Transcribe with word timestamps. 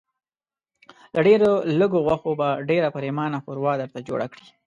له 1.13 1.19
ډېرو 1.27 1.51
لږو 1.79 1.99
غوښو 2.05 2.31
به 2.39 2.47
ډېره 2.69 2.89
پرېمانه 2.95 3.37
ښوروا 3.43 3.73
درته 3.81 3.99
جوړه 4.07 4.25
کړي. 4.33 4.45